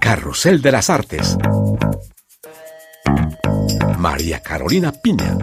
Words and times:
Carrusel 0.00 0.62
de 0.62 0.72
las 0.72 0.90
Artes. 0.90 1.36
María 3.98 4.40
Carolina 4.40 4.92
Piña. 4.92 5.36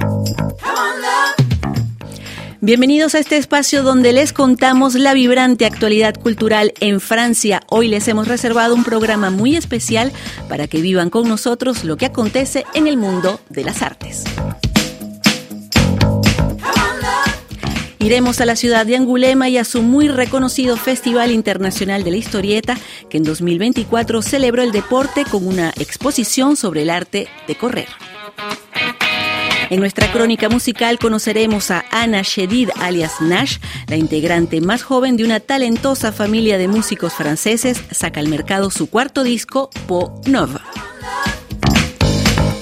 Bienvenidos 2.59 3.15
a 3.15 3.19
este 3.19 3.37
espacio 3.37 3.83
donde 3.83 4.13
les 4.13 4.33
contamos 4.33 4.95
la 4.95 5.13
vibrante 5.13 5.65
actualidad 5.65 6.15
cultural 6.15 6.73
en 6.79 6.99
Francia. 6.99 7.61
Hoy 7.69 7.87
les 7.87 8.07
hemos 8.07 8.27
reservado 8.27 8.73
un 8.73 8.83
programa 8.83 9.29
muy 9.29 9.55
especial 9.55 10.11
para 10.49 10.67
que 10.67 10.81
vivan 10.81 11.09
con 11.09 11.27
nosotros 11.27 11.83
lo 11.83 11.97
que 11.97 12.07
acontece 12.07 12.65
en 12.73 12.87
el 12.87 12.97
mundo 12.97 13.39
de 13.49 13.63
las 13.63 13.81
artes. 13.81 14.23
Iremos 18.07 18.39
a 18.39 18.45
la 18.45 18.55
ciudad 18.55 18.85
de 18.85 18.95
Angulema 18.95 19.49
y 19.49 19.57
a 19.57 19.65
su 19.65 19.83
muy 19.83 20.07
reconocido 20.07 20.77
Festival 20.77 21.29
Internacional 21.29 22.05
de 22.05 22.11
la 22.11 22.15
Historieta, 22.15 22.77
que 23.09 23.17
en 23.17 23.25
2024 23.25 24.21
celebró 24.21 24.63
el 24.63 24.71
deporte 24.71 25.25
con 25.29 25.45
una 25.45 25.73
exposición 25.75 26.55
sobre 26.55 26.83
el 26.83 26.89
arte 26.89 27.27
de 27.49 27.55
correr. 27.55 27.89
En 29.69 29.81
nuestra 29.81 30.09
crónica 30.09 30.47
musical 30.47 30.99
conoceremos 30.99 31.69
a 31.69 31.83
Ana 31.91 32.21
Shedid 32.21 32.69
alias 32.79 33.19
Nash, 33.19 33.57
la 33.89 33.97
integrante 33.97 34.61
más 34.61 34.83
joven 34.83 35.17
de 35.17 35.25
una 35.25 35.41
talentosa 35.41 36.13
familia 36.13 36.57
de 36.57 36.69
músicos 36.69 37.11
franceses, 37.11 37.83
saca 37.91 38.21
al 38.21 38.29
mercado 38.29 38.71
su 38.71 38.89
cuarto 38.89 39.25
disco, 39.25 39.69
Po 39.85 40.21
Nova. 40.25 40.61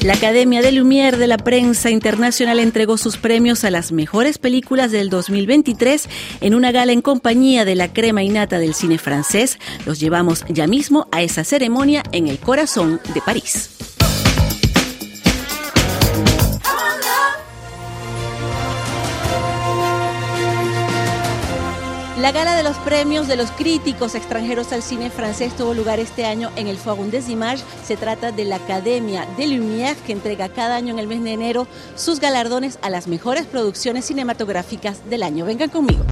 La 0.05 0.13
Academia 0.13 0.61
de 0.61 0.71
Lumière 0.71 1.17
de 1.17 1.25
la 1.25 1.39
Prensa 1.39 1.89
Internacional 1.89 2.59
entregó 2.59 2.95
sus 2.95 3.17
premios 3.17 3.63
a 3.63 3.71
las 3.71 3.91
mejores 3.91 4.37
películas 4.37 4.91
del 4.91 5.09
2023 5.09 6.07
en 6.41 6.53
una 6.53 6.71
gala 6.71 6.91
en 6.91 7.01
compañía 7.01 7.65
de 7.65 7.73
la 7.73 7.91
crema 7.91 8.21
innata 8.21 8.59
del 8.59 8.75
cine 8.75 8.99
francés. 8.99 9.57
Los 9.87 9.99
llevamos 9.99 10.45
ya 10.47 10.67
mismo 10.67 11.07
a 11.11 11.23
esa 11.23 11.43
ceremonia 11.43 12.03
en 12.11 12.27
el 12.27 12.37
corazón 12.37 13.01
de 13.15 13.21
París. 13.21 13.74
La 22.25 22.31
gala 22.31 22.55
de 22.55 22.63
los 22.63 22.75
premios 22.77 23.27
de 23.27 23.35
los 23.35 23.51
críticos 23.51 24.15
extranjeros 24.15 24.73
al 24.73 24.81
cine 24.81 25.11
francés 25.11 25.55
tuvo 25.55 25.75
lugar 25.75 25.99
este 25.99 26.25
año 26.25 26.49
en 26.55 26.65
el 26.65 26.79
Forum 26.79 27.11
des 27.11 27.29
Images. 27.29 27.63
Se 27.85 27.97
trata 27.97 28.31
de 28.31 28.45
la 28.45 28.55
Academia 28.55 29.27
de 29.37 29.45
Lumière 29.45 29.95
que 30.07 30.11
entrega 30.11 30.49
cada 30.49 30.75
año 30.75 30.91
en 30.91 30.97
el 30.97 31.05
mes 31.05 31.23
de 31.23 31.33
enero 31.33 31.67
sus 31.95 32.19
galardones 32.19 32.79
a 32.81 32.89
las 32.89 33.07
mejores 33.07 33.45
producciones 33.45 34.05
cinematográficas 34.05 35.07
del 35.07 35.21
año. 35.21 35.45
Vengan 35.45 35.69
conmigo. 35.69 36.03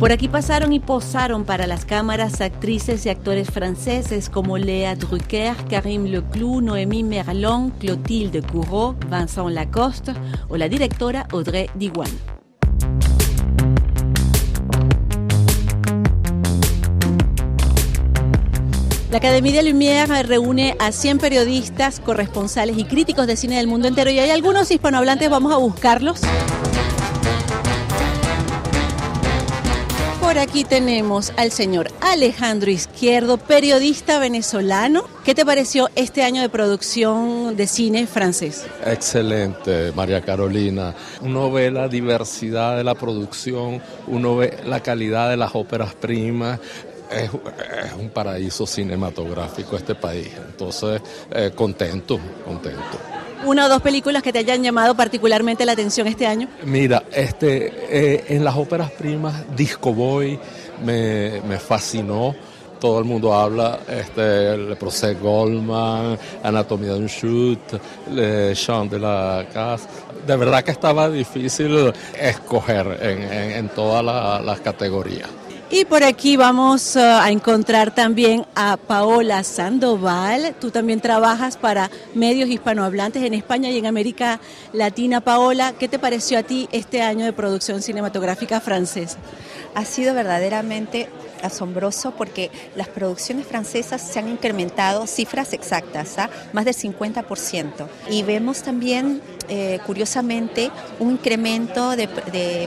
Por 0.00 0.12
aquí 0.12 0.28
pasaron 0.28 0.72
y 0.72 0.80
posaron 0.80 1.44
para 1.44 1.66
las 1.66 1.84
cámaras 1.84 2.40
actrices 2.40 3.04
y 3.04 3.10
actores 3.10 3.50
franceses 3.50 4.30
como 4.30 4.56
Léa 4.56 4.96
Drucker, 4.96 5.54
Karim 5.68 6.04
Leclou, 6.04 6.62
Noémie 6.62 7.04
Merlon, 7.04 7.68
Clotilde 7.68 8.40
Courreau, 8.40 8.96
Vincent 9.10 9.50
Lacoste 9.50 10.14
o 10.48 10.56
la 10.56 10.70
directora 10.70 11.28
Audrey 11.32 11.68
Diwan. 11.74 12.08
La 19.10 19.18
Academia 19.18 19.52
de 19.52 19.70
Lumière 19.70 20.22
reúne 20.22 20.76
a 20.78 20.92
100 20.92 21.18
periodistas, 21.18 22.00
corresponsales 22.00 22.78
y 22.78 22.84
críticos 22.84 23.26
de 23.26 23.36
cine 23.36 23.58
del 23.58 23.66
mundo 23.66 23.86
entero 23.86 24.10
y 24.10 24.18
hay 24.18 24.30
algunos 24.30 24.70
hispanohablantes, 24.70 25.28
vamos 25.28 25.52
a 25.52 25.58
buscarlos. 25.58 26.22
Por 30.30 30.38
aquí 30.38 30.62
tenemos 30.62 31.32
al 31.36 31.50
señor 31.50 31.88
Alejandro 32.00 32.70
Izquierdo, 32.70 33.36
periodista 33.36 34.20
venezolano. 34.20 35.02
¿Qué 35.24 35.34
te 35.34 35.44
pareció 35.44 35.88
este 35.96 36.22
año 36.22 36.40
de 36.40 36.48
producción 36.48 37.56
de 37.56 37.66
cine 37.66 38.06
francés? 38.06 38.64
Excelente, 38.86 39.90
María 39.90 40.20
Carolina. 40.20 40.94
Uno 41.20 41.50
ve 41.50 41.72
la 41.72 41.88
diversidad 41.88 42.76
de 42.76 42.84
la 42.84 42.94
producción, 42.94 43.82
uno 44.06 44.36
ve 44.36 44.56
la 44.64 44.78
calidad 44.78 45.30
de 45.30 45.36
las 45.36 45.52
óperas 45.56 45.94
primas, 45.94 46.60
es, 47.10 47.28
un 47.98 48.10
paraíso 48.10 48.68
cinematográfico 48.68 49.76
este 49.76 49.96
país. 49.96 50.30
Entonces, 50.48 51.02
eh, 51.32 51.50
contento, 51.56 52.20
contento 52.44 53.20
una 53.44 53.66
o 53.66 53.68
dos 53.68 53.82
películas 53.82 54.22
que 54.22 54.32
te 54.32 54.38
hayan 54.38 54.62
llamado 54.62 54.94
particularmente 54.94 55.64
la 55.64 55.72
atención 55.72 56.06
este 56.06 56.26
año? 56.26 56.48
Mira, 56.64 57.04
este, 57.12 57.72
eh, 57.90 58.24
en 58.28 58.44
las 58.44 58.56
óperas 58.56 58.90
primas, 58.90 59.44
Disco 59.56 59.92
Boy 59.92 60.38
me, 60.84 61.58
fascinó 61.58 62.34
todo 62.80 62.98
el 62.98 63.04
mundo 63.04 63.34
habla, 63.34 63.80
este, 63.86 64.56
Le 64.56 64.74
Procès 64.76 65.20
Goldman, 65.20 66.18
Anatomía 66.42 66.94
de 66.94 67.00
un 67.00 67.06
Shoot, 67.08 67.58
Le 68.10 68.54
Chant 68.54 68.90
de 68.90 68.98
la 68.98 69.44
Casa. 69.52 69.86
De 70.26 70.34
verdad 70.34 70.64
que 70.64 70.70
estaba 70.70 71.10
difícil 71.10 71.92
escoger 72.18 72.98
en, 73.02 73.68
todas 73.68 74.02
las 74.42 74.60
categorías. 74.60 75.28
Y 75.72 75.84
por 75.84 76.02
aquí 76.02 76.36
vamos 76.36 76.96
uh, 76.96 76.98
a 76.98 77.30
encontrar 77.30 77.94
también 77.94 78.44
a 78.56 78.76
Paola 78.76 79.44
Sandoval. 79.44 80.56
Tú 80.60 80.72
también 80.72 81.00
trabajas 81.00 81.56
para 81.56 81.88
medios 82.12 82.48
hispanohablantes 82.48 83.22
en 83.22 83.34
España 83.34 83.70
y 83.70 83.78
en 83.78 83.86
América 83.86 84.40
Latina. 84.72 85.20
Paola, 85.20 85.74
¿qué 85.78 85.86
te 85.86 86.00
pareció 86.00 86.40
a 86.40 86.42
ti 86.42 86.68
este 86.72 87.02
año 87.02 87.24
de 87.24 87.32
producción 87.32 87.82
cinematográfica 87.82 88.60
francesa? 88.60 89.18
Ha 89.76 89.84
sido 89.84 90.12
verdaderamente 90.12 91.08
asombroso 91.42 92.12
porque 92.16 92.50
las 92.74 92.88
producciones 92.88 93.46
francesas 93.46 94.02
se 94.02 94.18
han 94.18 94.28
incrementado 94.28 95.06
cifras 95.06 95.52
exactas, 95.52 96.18
¿ah? 96.18 96.30
más 96.52 96.64
del 96.64 96.74
50%. 96.74 97.86
Y 98.10 98.22
vemos 98.22 98.62
también, 98.62 99.22
eh, 99.52 99.80
curiosamente, 99.84 100.70
un 101.00 101.10
incremento 101.10 101.96
de, 101.96 102.06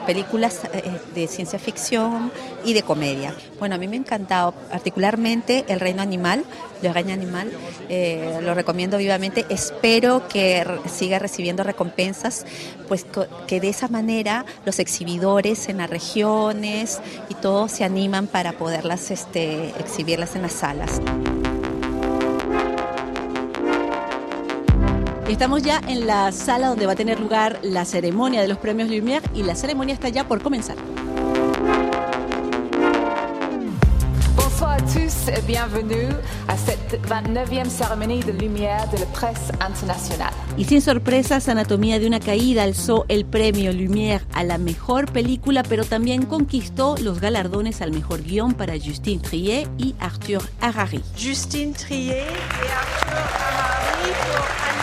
películas 0.06 0.62
eh, 0.74 0.84
de 1.16 1.28
ciencia 1.28 1.58
ficción 1.58 2.30
y 2.66 2.74
de 2.74 2.84
comedia. 2.84 3.34
Bueno, 3.58 3.76
a 3.76 3.78
mí 3.78 3.88
me 3.88 3.96
ha 3.96 4.00
encantado 4.00 4.52
particularmente 4.70 5.64
El 5.70 5.80
Reino 5.80 6.02
Animal, 6.02 6.44
Le 6.82 6.92
Reino 6.92 7.14
Animal, 7.14 7.52
eh, 7.88 8.40
lo 8.42 8.54
recomiendo 8.54 8.98
vivamente. 8.98 9.46
Espero 9.48 10.28
que 10.28 10.68
siga 10.94 11.20
recibiendo 11.20 11.64
recompensas, 11.64 12.46
pues 12.90 13.06
que 13.48 13.62
de 13.62 13.70
esa 13.70 13.88
manera 13.88 14.46
los 14.66 14.80
exhibidores 14.80 15.70
en 15.70 15.78
las 15.78 15.90
regiones 15.90 17.00
y 17.30 17.36
todos 17.36 17.72
se 17.72 17.86
animan 17.86 18.28
para 18.28 18.52
poderlas 18.54 19.10
este, 19.10 19.70
exhibirlas 19.80 20.36
en 20.36 20.42
las 20.42 20.54
salas. 20.54 21.00
Estamos 25.28 25.64
ya 25.64 25.82
en 25.88 26.06
la 26.06 26.32
sala 26.32 26.68
donde 26.68 26.86
va 26.86 26.92
a 26.92 26.96
tener 26.96 27.20
lugar 27.20 27.60
la 27.64 27.86
ceremonia 27.86 28.42
de 28.42 28.48
los 28.48 28.58
premios 28.58 28.90
Lumière 28.90 29.24
y 29.34 29.44
la 29.44 29.56
ceremonia 29.56 29.94
está 29.94 30.10
ya 30.10 30.28
por 30.28 30.42
comenzar. 30.42 30.76
bienvenue 35.48 36.10
à 36.48 36.56
cette 36.58 37.00
29e 37.08 37.70
cérémonie 37.70 38.20
de 38.24 38.32
lumière 38.32 38.88
de 38.90 38.98
la 39.00 39.06
presse 39.08 39.52
internationale. 39.60 40.34
Y 40.58 40.66
sin 40.66 40.82
sorpresas, 40.82 41.50
Anatomía 41.50 42.00
de 42.00 42.08
una 42.08 42.20
caída 42.20 42.64
alzó 42.64 43.06
el 43.08 43.26
premio 43.26 43.72
Lumière 43.72 44.22
a 44.34 44.44
la 44.44 44.58
mejor 44.58 45.12
película, 45.12 45.64
pero 45.64 45.86
también 45.86 46.26
conquistó 46.26 46.96
los 46.98 47.20
galardones 47.20 47.82
al 47.82 47.92
mejor 47.92 48.24
guion 48.24 48.54
para 48.54 48.74
Justine 48.74 49.22
Trier 49.22 49.68
y 49.78 49.96
Arthur 50.00 50.44
Harari. 50.62 51.02
Justine 51.18 51.74
Trier 51.74 52.28
y 52.28 52.68
Arthur 52.72 53.18
Harari 53.40 54.12
por 54.12 54.42
Anatomía 54.70 54.83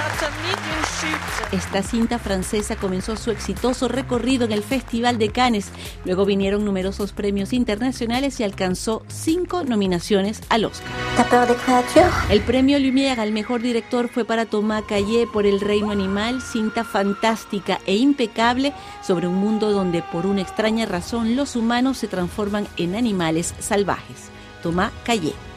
esta 1.53 1.83
cinta 1.83 2.19
francesa 2.19 2.77
comenzó 2.77 3.17
su 3.17 3.31
exitoso 3.31 3.89
recorrido 3.89 4.45
en 4.45 4.53
el 4.53 4.63
Festival 4.63 5.19
de 5.19 5.31
Cannes. 5.31 5.71
Luego 6.05 6.25
vinieron 6.25 6.65
numerosos 6.65 7.13
premios 7.13 7.53
internacionales 7.53 8.39
y 8.39 8.45
alcanzó 8.45 9.03
cinco 9.09 9.65
nominaciones 9.65 10.43
al 10.49 10.65
Oscar. 10.65 10.89
El 12.31 12.41
premio 12.43 12.79
Lumière 12.79 13.19
al 13.19 13.33
mejor 13.33 13.63
director 13.63 14.09
fue 14.09 14.25
para 14.25 14.47
Thomas 14.47 14.85
Caillé 14.87 15.27
por 15.27 15.45
El 15.45 15.61
Reino 15.61 15.91
Animal, 15.91 16.41
cinta 16.41 16.85
fantástica 16.85 17.81
e 17.87 17.97
impecable 17.97 18.73
sobre 19.03 19.27
un 19.27 19.37
mundo 19.37 19.73
donde 19.73 20.03
por 20.03 20.27
una 20.27 20.43
extraña 20.43 20.87
razón 20.87 21.35
los 21.35 21.57
humanos 21.57 21.99
se 21.99 22.09
transforman 22.09 22.69
en 22.77 22.95
animales 22.95 23.55
salvajes. 23.59 24.31
Thomas 24.63 24.93
Caillé. 25.05 25.50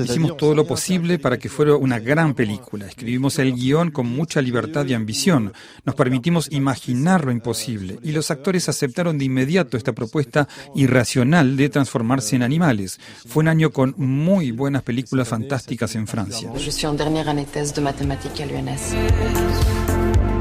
Hicimos 0.00 0.36
todo 0.36 0.54
lo 0.54 0.66
posible 0.66 1.18
para 1.18 1.38
que 1.38 1.48
fuera 1.48 1.76
una 1.76 1.98
gran 1.98 2.34
película. 2.34 2.86
Escribimos 2.86 3.38
el 3.38 3.54
guion 3.54 3.90
con 3.90 4.06
mucha 4.06 4.40
libertad 4.40 4.86
y 4.86 4.94
ambición. 4.94 5.52
Nos 5.84 5.94
permitimos 5.94 6.48
imaginar 6.50 7.24
lo 7.24 7.32
imposible 7.32 7.98
y 8.02 8.12
los 8.12 8.30
actores 8.30 8.68
aceptaron 8.68 9.18
de 9.18 9.24
inmediato 9.24 9.76
esta 9.76 9.92
propuesta 9.92 10.48
irracional 10.74 11.56
de 11.56 11.68
transformarse 11.68 12.36
en 12.36 12.42
animales. 12.42 12.98
Fue 13.26 13.42
un 13.42 13.48
año 13.48 13.70
con 13.70 13.94
muy 13.96 14.50
buenas 14.52 14.82
películas 14.82 15.28
fantásticas 15.28 15.94
en 15.94 16.06
Francia. 16.06 16.50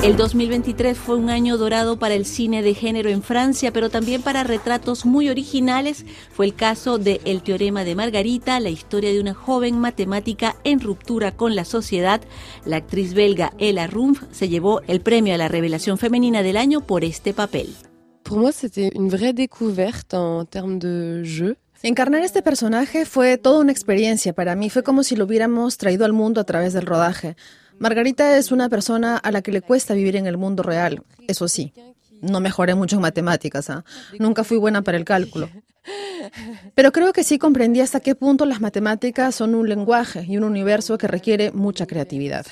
El 0.06 0.18
2023 0.18 0.96
fue 0.96 1.16
un 1.16 1.32
año 1.32 1.58
dorado 1.58 1.98
para 1.98 2.14
el 2.14 2.28
cine 2.28 2.62
de 2.62 2.76
género 2.76 3.10
en 3.10 3.24
Francia, 3.24 3.74
pero 3.74 3.90
también 3.90 4.22
para 4.22 4.44
retratos 4.44 5.04
muy 5.04 5.30
originales. 5.30 6.06
Fue 6.32 6.46
el 6.46 6.54
caso 6.54 7.00
de 7.00 7.22
El 7.26 7.42
teorema 7.42 7.84
de 7.84 7.96
Margarita, 7.96 8.60
la 8.60 8.70
historia 8.70 9.12
de 9.12 9.20
una 9.20 9.34
joven 9.34 9.80
matemática 9.80 10.58
en 10.64 10.80
ruptura 10.80 11.36
con 11.36 11.56
la 11.56 11.66
sociedad. 11.66 12.22
La 12.66 12.76
actriz 12.76 13.16
belga 13.16 13.54
Ella 13.58 13.88
Rumpf 13.88 14.22
se 14.32 14.48
llevó 14.48 14.82
el 14.86 15.02
premio 15.02 15.34
a 15.34 15.40
la 15.40 15.48
revelación 15.48 15.98
femenina 15.98 16.44
del 16.44 16.58
año 16.58 16.82
por 16.82 17.04
este 17.04 17.34
papel. 17.34 17.76
Pour 18.22 18.38
moi, 18.38 18.52
c'était 18.52 18.92
une 18.96 19.10
vraie 19.10 19.34
découverte 19.34 20.14
en 20.14 20.46
termes 20.46 20.78
de 20.78 21.24
jeu. 21.26 21.56
Encarnar 21.82 22.22
este 22.22 22.44
personaje 22.44 23.06
fue 23.06 23.38
toda 23.38 23.60
una 23.60 23.72
experiencia 23.72 24.34
para 24.34 24.56
mí, 24.56 24.70
fue 24.70 24.84
como 24.84 25.04
si 25.04 25.16
lo 25.16 25.26
hubiéramos 25.26 25.78
traído 25.78 26.06
al 26.06 26.14
mundo 26.14 26.42
a 26.42 26.44
través 26.44 26.74
del 26.74 26.86
rodaje. 26.86 27.36
Margarita 27.80 28.38
es 28.38 28.52
una 28.52 28.70
persona 28.70 29.18
a 29.18 29.32
la 29.32 29.42
que 29.42 29.52
le 29.52 29.62
cuesta 29.62 29.94
vivir 29.94 30.16
en 30.16 30.28
el 30.28 30.38
mundo 30.38 30.64
real, 30.64 31.04
eso 31.28 31.48
sí. 31.48 31.74
No 32.22 32.40
mejoré 32.40 32.76
mucho 32.76 32.96
en 32.96 33.02
matemáticas, 33.02 33.70
¿ah? 33.70 33.84
nunca 34.20 34.44
fui 34.44 34.58
buena 34.58 34.82
para 34.82 34.98
el 34.98 35.06
cálculo. 35.06 35.50
Pero 36.74 36.92
creo 36.92 37.14
que 37.14 37.24
sí 37.24 37.38
comprendí 37.38 37.82
hasta 37.82 38.00
qué 38.00 38.16
punto 38.16 38.46
las 38.46 38.62
matemáticas 38.62 39.36
son 39.36 39.56
un 39.56 39.70
lenguaje 39.70 40.26
y 40.28 40.38
un 40.38 40.44
universo 40.44 40.98
que 40.98 41.08
requiere 41.08 41.52
mucha 41.52 41.86
creatividad. 41.86 42.46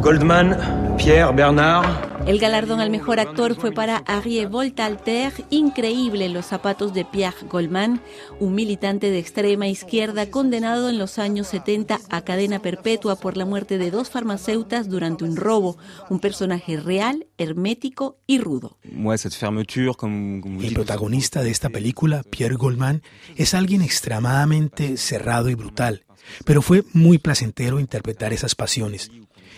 Goldman, 0.00 0.96
Pierre, 0.96 1.32
Bernard. 1.34 2.16
El 2.26 2.38
galardón 2.40 2.80
al 2.80 2.90
mejor 2.90 3.20
actor 3.20 3.54
fue 3.54 3.70
para 3.70 3.98
Arié 3.98 4.46
Voltalter, 4.46 5.32
increíble 5.50 6.28
los 6.28 6.46
zapatos 6.46 6.92
de 6.92 7.04
Pierre 7.04 7.46
Goldman, 7.48 8.00
un 8.40 8.54
militante 8.54 9.10
de 9.10 9.18
extrema 9.18 9.68
izquierda 9.68 10.28
condenado 10.30 10.88
en 10.88 10.98
los 10.98 11.18
años 11.18 11.46
70 11.48 12.00
a 12.08 12.20
cadena 12.22 12.60
perpetua 12.60 13.16
por 13.16 13.36
la 13.36 13.44
muerte 13.44 13.78
de 13.78 13.90
dos 13.90 14.10
farmacéuticas 14.10 14.88
durante 14.88 15.24
un 15.24 15.36
robo, 15.36 15.76
un 16.10 16.18
personaje 16.18 16.76
real, 16.76 17.26
hermético 17.38 18.18
y 18.26 18.38
rudo. 18.38 18.78
El 18.82 20.74
protagonista 20.74 21.42
de 21.42 21.50
esta 21.50 21.68
película, 21.76 22.22
Pierre 22.22 22.54
Goldman, 22.54 23.02
es 23.36 23.52
alguien 23.52 23.82
extremadamente 23.82 24.96
cerrado 24.96 25.50
y 25.50 25.54
brutal, 25.54 26.06
pero 26.46 26.62
fue 26.62 26.84
muy 26.94 27.18
placentero 27.18 27.80
interpretar 27.80 28.32
esas 28.32 28.54
pasiones. 28.54 29.10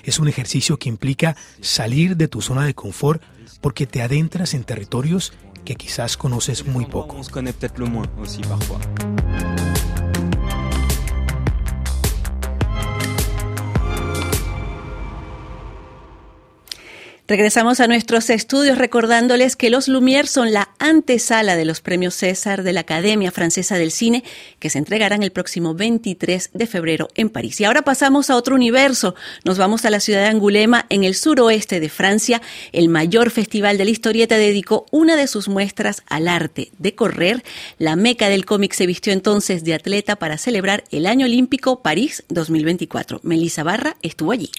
Es 0.02 0.18
un 0.18 0.26
ejercicio 0.26 0.80
que 0.80 0.88
implica 0.88 1.36
salir 1.60 2.16
de 2.16 2.26
tu 2.26 2.42
zona 2.42 2.66
de 2.66 2.74
confort 2.74 3.22
porque 3.60 3.86
te 3.86 4.02
adentras 4.02 4.54
en 4.54 4.64
territorios 4.64 5.32
que 5.64 5.76
quizás 5.76 6.16
conoces 6.16 6.66
muy 6.66 6.86
poco. 6.86 7.14
Regresamos 17.28 17.80
a 17.80 17.86
nuestros 17.86 18.30
estudios 18.30 18.78
recordándoles 18.78 19.54
que 19.54 19.68
los 19.68 19.86
Lumière 19.86 20.24
son 20.24 20.50
la 20.50 20.70
antesala 20.78 21.56
de 21.56 21.66
los 21.66 21.82
premios 21.82 22.14
César 22.14 22.62
de 22.62 22.72
la 22.72 22.80
Academia 22.80 23.30
Francesa 23.30 23.76
del 23.76 23.90
Cine 23.90 24.24
que 24.58 24.70
se 24.70 24.78
entregarán 24.78 25.22
el 25.22 25.30
próximo 25.30 25.74
23 25.74 26.48
de 26.54 26.66
febrero 26.66 27.08
en 27.16 27.28
París. 27.28 27.60
Y 27.60 27.66
ahora 27.66 27.82
pasamos 27.82 28.30
a 28.30 28.36
otro 28.36 28.54
universo. 28.54 29.14
Nos 29.44 29.58
vamos 29.58 29.84
a 29.84 29.90
la 29.90 30.00
ciudad 30.00 30.22
de 30.22 30.28
Angulema, 30.28 30.86
en 30.88 31.04
el 31.04 31.14
suroeste 31.14 31.80
de 31.80 31.90
Francia. 31.90 32.40
El 32.72 32.88
mayor 32.88 33.30
festival 33.30 33.76
de 33.76 33.84
la 33.84 33.90
historieta 33.90 34.38
dedicó 34.38 34.86
una 34.90 35.14
de 35.14 35.26
sus 35.26 35.48
muestras 35.48 36.04
al 36.06 36.28
arte 36.28 36.70
de 36.78 36.94
correr. 36.94 37.44
La 37.76 37.94
meca 37.94 38.30
del 38.30 38.46
cómic 38.46 38.72
se 38.72 38.86
vistió 38.86 39.12
entonces 39.12 39.64
de 39.64 39.74
atleta 39.74 40.16
para 40.16 40.38
celebrar 40.38 40.84
el 40.90 41.04
año 41.04 41.26
olímpico 41.26 41.82
París 41.82 42.24
2024. 42.30 43.20
Melissa 43.22 43.64
Barra 43.64 43.98
estuvo 44.00 44.32
allí. 44.32 44.50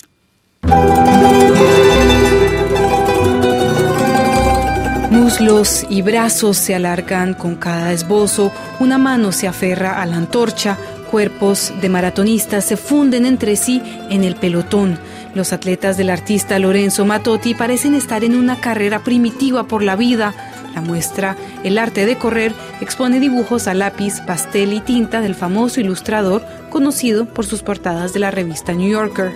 Muslos 5.40 5.86
y 5.90 6.02
brazos 6.02 6.58
se 6.58 6.76
alargan 6.76 7.34
con 7.34 7.56
cada 7.56 7.94
esbozo, 7.94 8.52
una 8.82 8.98
mano 8.98 9.32
se 9.32 9.48
aferra 9.48 10.02
a 10.02 10.06
la 10.06 10.18
antorcha, 10.18 10.78
cuerpos 11.10 11.72
de 11.80 11.88
maratonistas 11.88 12.66
se 12.66 12.76
funden 12.76 13.26
entre 13.26 13.56
sí 13.56 13.82
en 14.10 14.26
el 14.26 14.36
pelotón. 14.36 15.00
Los 15.36 15.54
atletas 15.54 15.96
del 15.96 16.10
artista 16.10 16.60
Lorenzo 16.60 17.06
Matotti 17.06 17.54
parecen 17.54 17.96
estar 17.96 18.26
en 18.26 18.36
una 18.36 18.60
carrera 18.60 19.00
primitiva 19.00 19.64
por 19.64 19.82
la 19.82 19.96
vida. 19.96 20.34
La 20.76 20.82
muestra 20.82 21.38
El 21.64 21.78
arte 21.78 22.06
de 22.06 22.18
correr 22.18 22.54
expone 22.82 23.22
dibujos 23.22 23.68
a 23.68 23.74
lápiz, 23.74 24.20
pastel 24.28 24.74
y 24.74 24.82
tinta 24.82 25.22
del 25.22 25.36
famoso 25.36 25.80
ilustrador 25.80 26.44
conocido 26.70 27.24
por 27.26 27.46
sus 27.46 27.64
portadas 27.64 28.12
de 28.12 28.20
la 28.20 28.30
revista 28.30 28.74
New 28.74 28.90
Yorker. 28.90 29.32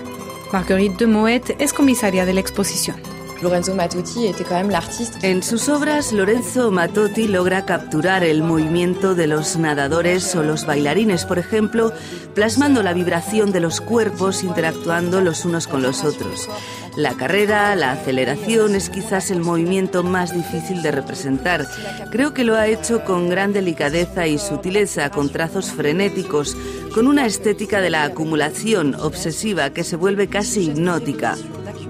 Marguerite 0.52 1.06
de 1.06 1.10
Moet 1.10 1.50
es 1.58 1.72
comisaria 1.72 2.26
de 2.26 2.34
la 2.34 2.40
exposición. 2.40 3.13
Lorenzo 3.44 3.74
Matotti 3.74 4.26
était 4.26 4.42
quand 4.42 4.56
même 4.56 4.70
l'artiste. 4.70 5.18
En 5.22 5.42
sus 5.42 5.68
obras, 5.68 6.12
Lorenzo 6.12 6.70
Matotti 6.70 7.28
logra 7.28 7.66
capturar 7.66 8.24
el 8.24 8.42
movimiento 8.42 9.14
de 9.14 9.26
los 9.26 9.58
nadadores 9.58 10.34
o 10.34 10.42
los 10.42 10.64
bailarines, 10.64 11.26
por 11.26 11.38
ejemplo, 11.38 11.92
plasmando 12.34 12.82
la 12.82 12.94
vibración 12.94 13.52
de 13.52 13.60
los 13.60 13.82
cuerpos 13.82 14.42
interactuando 14.44 15.20
los 15.20 15.44
unos 15.44 15.66
con 15.66 15.82
los 15.82 16.04
otros. 16.04 16.48
La 16.96 17.12
carrera, 17.12 17.76
la 17.76 17.92
aceleración 17.92 18.74
es 18.74 18.88
quizás 18.88 19.30
el 19.30 19.40
movimiento 19.40 20.02
más 20.02 20.32
difícil 20.32 20.80
de 20.80 20.92
representar. 20.92 21.66
Creo 22.10 22.32
que 22.32 22.44
lo 22.44 22.56
ha 22.56 22.66
hecho 22.66 23.04
con 23.04 23.28
gran 23.28 23.52
delicadeza 23.52 24.26
y 24.26 24.38
sutileza, 24.38 25.10
con 25.10 25.28
trazos 25.28 25.70
frenéticos, 25.70 26.56
con 26.94 27.06
una 27.08 27.26
estética 27.26 27.82
de 27.82 27.90
la 27.90 28.04
acumulación 28.04 28.94
obsesiva 28.94 29.68
que 29.68 29.84
se 29.84 29.96
vuelve 29.96 30.28
casi 30.28 30.70
hipnótica. 30.70 31.36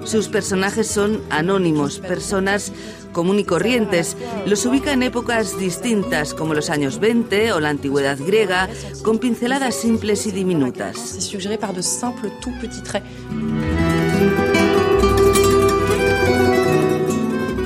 Sus 0.04 0.28
personajes 0.28 0.86
son 0.86 1.22
anónimos, 1.30 1.98
personas 1.98 2.72
común 3.12 3.38
y 3.38 3.44
corrientes. 3.44 4.16
Los 4.44 4.66
ubica 4.66 4.92
en 4.92 5.02
épocas 5.02 5.58
distintas, 5.58 6.34
como 6.34 6.52
los 6.52 6.68
años 6.68 6.98
20 6.98 7.52
o 7.52 7.60
la 7.60 7.70
antigüedad 7.70 8.18
griega, 8.18 8.68
con 9.02 9.18
pinceladas 9.18 9.74
simples 9.74 10.26
y 10.26 10.32
diminutas. 10.32 11.32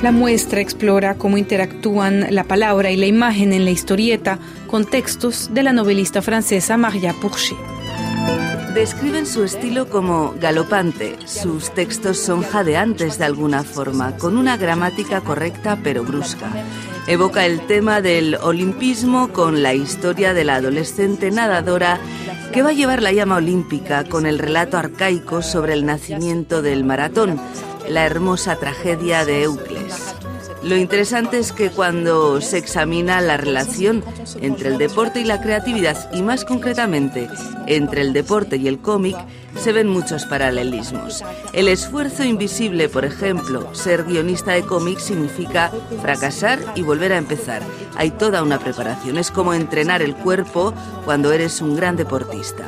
La 0.01 0.11
muestra 0.13 0.61
explora 0.61 1.15
cómo 1.15 1.37
interactúan 1.37 2.27
la 2.29 2.45
palabra 2.45 2.89
y 2.89 2.95
la 2.95 3.05
imagen 3.05 3.51
en 3.51 3.65
la 3.65 3.71
historieta 3.71 4.39
con 4.67 4.85
textos 4.85 5.49
de 5.53 5.63
la 5.63 5.73
novelista 5.73 6.21
francesa 6.21 6.77
Maria 6.77 7.13
Pourchet. 7.21 7.68
Describen 8.73 9.25
su 9.25 9.43
estilo 9.43 9.89
como 9.89 10.35
galopante. 10.39 11.17
Sus 11.25 11.73
textos 11.73 12.19
son 12.19 12.43
jadeantes 12.43 13.17
de 13.17 13.25
alguna 13.25 13.63
forma, 13.63 14.15
con 14.17 14.37
una 14.37 14.57
gramática 14.57 15.21
correcta 15.21 15.79
pero 15.83 16.03
brusca. 16.03 16.51
Evoca 17.07 17.45
el 17.45 17.65
tema 17.65 18.01
del 18.01 18.35
olimpismo 18.35 19.29
con 19.33 19.63
la 19.63 19.73
historia 19.73 20.35
de 20.35 20.43
la 20.43 20.55
adolescente 20.55 21.31
nadadora 21.31 21.99
que 22.53 22.61
va 22.61 22.69
a 22.69 22.73
llevar 22.73 23.01
la 23.01 23.11
llama 23.11 23.37
olímpica 23.37 24.03
con 24.03 24.27
el 24.27 24.37
relato 24.37 24.77
arcaico 24.77 25.41
sobre 25.41 25.73
el 25.73 25.85
nacimiento 25.85 26.61
del 26.61 26.83
maratón, 26.83 27.41
la 27.87 28.05
hermosa 28.05 28.57
tragedia 28.57 29.25
de 29.25 29.43
Eucles. 29.43 30.08
Lo 30.63 30.75
interesante 30.75 31.39
es 31.39 31.53
que 31.53 31.69
cuando 31.69 32.41
se 32.41 32.57
examina 32.57 33.21
la 33.21 33.37
relación 33.37 34.03
entre 34.41 34.69
el 34.69 34.77
deporte 34.77 35.21
y 35.21 35.23
la 35.23 35.41
creatividad, 35.41 36.11
y 36.13 36.21
más 36.21 36.43
concretamente 36.43 37.29
entre 37.67 38.01
el 38.01 38.11
deporte 38.11 38.57
y 38.57 38.67
el 38.67 38.79
cómic, 38.79 39.15
se 39.57 39.71
ven 39.71 39.87
muchos 39.87 40.25
paralelismos. 40.25 41.23
El 41.53 41.69
esfuerzo 41.69 42.23
invisible, 42.23 42.89
por 42.89 43.05
ejemplo, 43.05 43.73
ser 43.73 44.03
guionista 44.03 44.51
de 44.51 44.63
cómic 44.63 44.99
significa 44.99 45.71
fracasar 46.01 46.59
y 46.75 46.81
volver 46.81 47.13
a 47.13 47.17
empezar. 47.17 47.61
Hay 47.95 48.11
toda 48.11 48.43
una 48.43 48.59
preparación, 48.59 49.17
es 49.17 49.31
como 49.31 49.53
entrenar 49.53 50.01
el 50.01 50.15
cuerpo 50.15 50.73
cuando 51.05 51.31
eres 51.31 51.61
un 51.61 51.75
gran 51.75 51.95
deportista. 51.95 52.65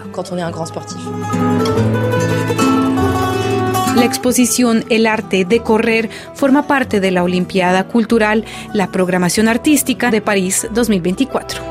La 3.95 4.05
exposición 4.05 4.85
El 4.89 5.05
arte 5.05 5.45
de 5.45 5.59
correr 5.59 6.09
forma 6.33 6.65
parte 6.65 6.99
de 6.99 7.11
la 7.11 7.23
Olimpiada 7.23 7.87
Cultural, 7.87 8.45
la 8.73 8.87
programación 8.87 9.47
artística 9.47 10.09
de 10.11 10.21
París 10.21 10.67
2024. 10.73 11.70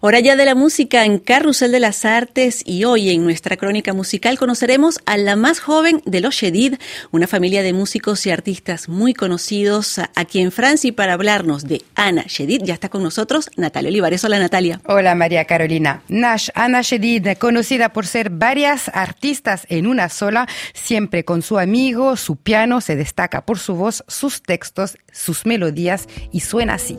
Hora 0.00 0.20
ya 0.20 0.36
de 0.36 0.44
la 0.44 0.54
música 0.54 1.04
en 1.04 1.18
Carrusel 1.18 1.72
de 1.72 1.80
las 1.80 2.04
Artes 2.04 2.62
y 2.64 2.84
hoy 2.84 3.10
en 3.10 3.24
nuestra 3.24 3.56
crónica 3.56 3.92
musical 3.92 4.38
conoceremos 4.38 5.00
a 5.06 5.16
la 5.16 5.34
más 5.34 5.58
joven 5.58 6.02
de 6.04 6.20
los 6.20 6.36
Shedid, 6.36 6.74
una 7.10 7.26
familia 7.26 7.64
de 7.64 7.72
músicos 7.72 8.24
y 8.24 8.30
artistas 8.30 8.88
muy 8.88 9.12
conocidos 9.12 10.00
aquí 10.14 10.38
en 10.38 10.52
Francia 10.52 10.86
y 10.86 10.92
para 10.92 11.14
hablarnos 11.14 11.64
de 11.64 11.82
Ana 11.96 12.24
Shedid 12.28 12.62
ya 12.62 12.74
está 12.74 12.88
con 12.90 13.02
nosotros 13.02 13.50
Natalia 13.56 13.88
Olivares. 13.88 14.24
Hola 14.24 14.38
Natalia. 14.38 14.80
Hola 14.86 15.16
María 15.16 15.46
Carolina. 15.46 16.00
Nash, 16.06 16.48
Ana 16.54 16.82
Shedid, 16.82 17.36
conocida 17.36 17.92
por 17.92 18.06
ser 18.06 18.30
varias 18.30 18.88
artistas 18.94 19.66
en 19.68 19.88
una 19.88 20.10
sola, 20.10 20.46
siempre 20.74 21.24
con 21.24 21.42
su 21.42 21.58
amigo, 21.58 22.16
su 22.16 22.36
piano, 22.36 22.80
se 22.80 22.94
destaca 22.94 23.44
por 23.44 23.58
su 23.58 23.74
voz, 23.74 24.04
sus 24.06 24.42
textos, 24.42 24.96
sus 25.10 25.44
melodías 25.44 26.06
y 26.30 26.38
suena 26.38 26.74
así. 26.74 26.96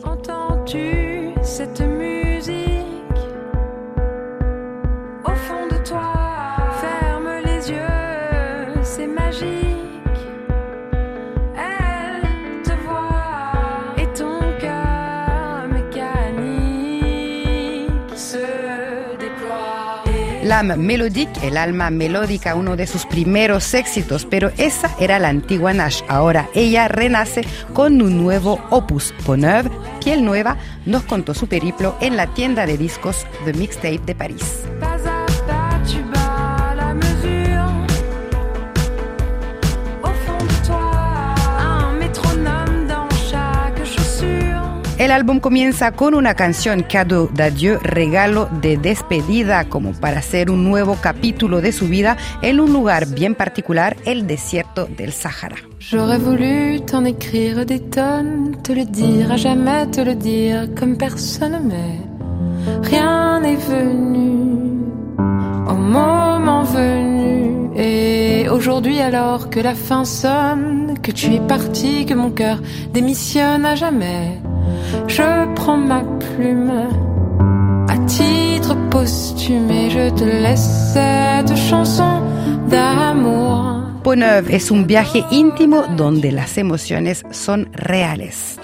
L'âme 20.50 20.74
el 21.44 21.56
alma 21.56 21.90
melódica, 21.90 22.56
uno 22.56 22.74
de 22.74 22.88
sus 22.88 23.06
primeros 23.06 23.72
éxitos, 23.72 24.26
pero 24.28 24.50
esa 24.56 24.90
era 24.98 25.20
la 25.20 25.28
antigua 25.28 25.72
Nash. 25.72 26.02
Ahora 26.08 26.48
ella 26.56 26.88
renace 26.88 27.42
con 27.72 28.02
un 28.02 28.20
nuevo 28.20 28.58
opus. 28.68 29.14
Poneuve, 29.24 29.70
piel 30.02 30.24
nueva, 30.24 30.56
nos 30.86 31.04
contó 31.04 31.34
su 31.34 31.46
periplo 31.46 31.94
en 32.00 32.16
la 32.16 32.26
tienda 32.34 32.66
de 32.66 32.76
discos 32.76 33.28
The 33.44 33.52
Mixtape 33.52 34.00
de 34.04 34.14
París. 34.16 34.64
El 45.10 45.16
álbum 45.16 45.40
comienza 45.40 45.90
con 45.90 46.14
una 46.14 46.34
canción 46.34 46.84
cadeau 46.84 47.28
d'adieu, 47.34 47.80
regalo 47.82 48.48
de 48.62 48.76
despedida, 48.76 49.64
como 49.64 49.90
para 49.92 50.20
hacer 50.20 50.52
un 50.52 50.62
nuevo 50.62 50.98
capítulo 51.00 51.60
de 51.60 51.72
su 51.72 51.88
vida 51.88 52.16
en 52.42 52.60
un 52.60 52.72
lugar 52.72 53.08
bien 53.08 53.34
particular, 53.34 53.96
el 54.04 54.28
desierto 54.28 54.86
del 54.86 55.10
Sahara. 55.10 55.56
J'aurais 55.80 56.20
voulu 56.20 56.80
t'en 56.86 57.04
écrire 57.06 57.66
des 57.66 57.80
tonnes, 57.80 58.56
te 58.62 58.72
le 58.72 58.84
dire, 58.84 59.32
à 59.32 59.36
jamais 59.36 59.90
te 59.90 60.00
le 60.00 60.14
dire, 60.14 60.68
comme 60.78 60.96
personne 60.96 61.58
mais 61.64 61.98
rien 62.84 63.40
n'est 63.40 63.56
venu 63.56 64.78
au 65.68 65.74
moment 65.74 66.62
venu. 66.62 67.70
Et 67.74 68.48
aujourd'hui 68.48 69.00
alors 69.00 69.50
que 69.50 69.58
la 69.58 69.74
fin 69.74 70.04
sonne, 70.04 70.94
que 71.02 71.10
tu 71.10 71.34
es 71.34 71.40
parti, 71.40 72.06
que 72.06 72.14
mon 72.14 72.30
cœur 72.30 72.62
démissionne 72.92 73.64
à 73.66 73.74
jamais. 73.74 74.38
Je 75.08 75.54
prends 75.54 75.76
ma 75.76 76.02
plume 76.02 76.72
à 77.88 77.96
titre 78.06 78.76
posthume 78.90 79.70
et 79.70 79.90
je 79.90 80.10
te 80.10 80.24
laisse 80.24 80.92
cette 80.94 81.56
chanson 81.56 82.22
d'amour. 82.68 83.80
Poneuve 84.02 84.50
es 84.50 84.70
un 84.70 84.86
viaje 84.86 85.24
íntimo 85.30 85.82
donde 85.96 86.32
las 86.32 86.56
emociones 86.56 87.22
son 87.30 87.68
reales. 87.74 88.58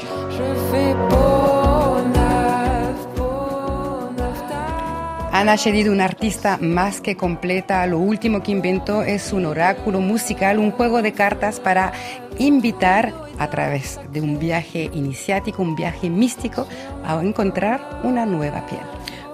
Ana 5.38 5.56
Shedid, 5.56 5.90
una 5.90 6.06
artista 6.06 6.56
más 6.62 7.02
que 7.02 7.14
completa, 7.14 7.86
lo 7.86 7.98
último 7.98 8.42
que 8.42 8.52
inventó 8.52 9.02
es 9.02 9.34
un 9.34 9.44
oráculo 9.44 10.00
musical, 10.00 10.58
un 10.58 10.70
juego 10.70 11.02
de 11.02 11.12
cartas 11.12 11.60
para 11.60 11.92
invitar 12.38 13.12
a 13.38 13.50
través 13.50 14.00
de 14.14 14.22
un 14.22 14.38
viaje 14.38 14.88
iniciático, 14.94 15.62
un 15.62 15.76
viaje 15.76 16.08
místico, 16.08 16.66
a 17.04 17.22
encontrar 17.22 18.00
una 18.02 18.24
nueva 18.24 18.64
piel. 18.64 18.80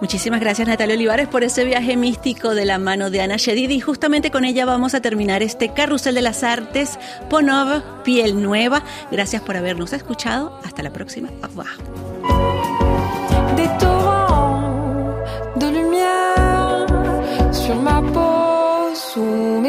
Muchísimas 0.01 0.41
gracias 0.41 0.67
Natalia 0.67 0.97
Olivares 0.97 1.29
por 1.29 1.45
ese 1.45 1.65
viaje 1.65 1.97
místico 1.97 2.57
de 2.57 2.65
la 2.65 2.79
mano 2.79 3.09
de 3.09 3.21
Ana 3.21 3.37
Shedid 3.37 3.71
y 3.71 3.79
justamente 3.79 4.33
con 4.33 4.45
ella 4.45 4.67
vamos 4.67 4.95
a 4.95 5.01
terminar 5.01 5.45
este 5.45 5.73
carrusel 5.73 6.17
de 6.17 6.23
las 6.23 6.43
artes 6.43 6.99
Ponov, 7.31 8.03
piel 8.03 8.43
nueva. 8.43 8.83
Gracias 9.13 9.41
por 9.41 9.57
habernos 9.57 9.93
escuchado. 9.93 10.59
Hasta 10.65 10.83
la 10.83 10.93
próxima. 10.93 11.29
Au 11.43 11.49
revoir. 11.49 11.69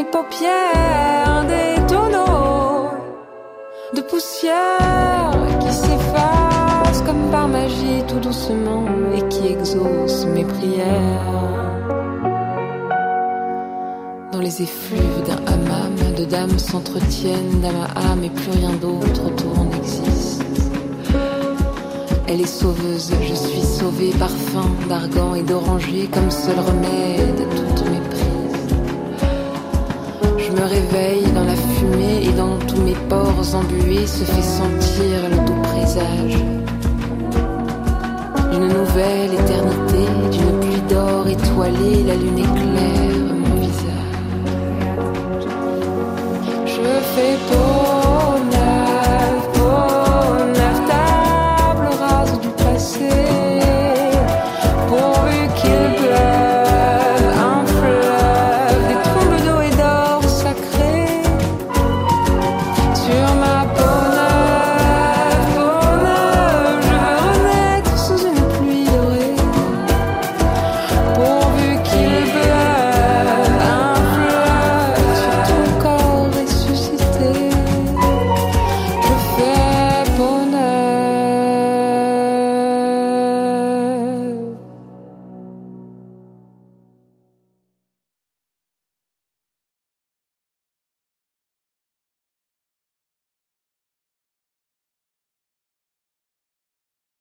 Mes 0.04 0.12
paupières, 0.12 1.46
des 1.48 1.82
tonneaux 1.88 2.90
de 3.96 4.02
poussière 4.02 5.32
qui 5.60 5.72
s'effacent 5.72 7.02
comme 7.06 7.30
par 7.32 7.48
magie 7.48 8.04
tout 8.08 8.20
doucement 8.20 8.86
et 9.16 9.28
qui 9.30 9.48
exaucent 9.48 10.26
mes 10.26 10.44
prières. 10.44 11.72
Dans 14.32 14.40
les 14.40 14.62
effluves 14.62 15.24
d'un 15.28 15.52
hammam, 15.52 15.96
de 16.18 16.26
dames 16.26 16.60
s'entretiennent 16.60 17.62
d'âme 17.62 17.88
à 17.96 18.12
âme 18.12 18.24
et 18.24 18.30
plus 18.30 18.52
rien 18.52 18.74
d'autre 18.74 19.26
autour 19.28 19.64
n'existe. 19.66 20.44
Elle 22.28 22.42
est 22.42 22.56
sauveuse, 22.62 23.14
je 23.22 23.36
suis 23.36 23.62
sauvée, 23.62 24.12
parfum 24.18 24.70
d'argan 24.90 25.36
et 25.36 25.44
d'oranger 25.44 26.10
comme 26.12 26.32
seul 26.32 26.58
remède 26.58 27.40
à 27.42 27.56
toutes 27.56 27.92
mes 27.92 28.00
prises. 28.10 28.33
Me 30.56 30.62
réveille 30.62 31.32
dans 31.34 31.46
la 31.46 31.56
fumée 31.56 32.26
et 32.26 32.32
dans 32.34 32.60
tous 32.68 32.82
mes 32.82 32.96
pores 33.10 33.56
embués 33.56 34.06
se 34.06 34.24
fait 34.24 34.42
sentir 34.42 35.30
le 35.30 35.38
doux 35.48 35.62
présage. 35.64 36.38
Une 38.54 38.68
nouvelle 38.68 39.34
éternité, 39.34 40.04
d'une 40.32 40.60
pluie 40.60 40.82
d'or 40.90 41.28
étoilée, 41.28 42.04
la 42.04 42.16
lune 42.16 42.38
éclaire 42.38 43.13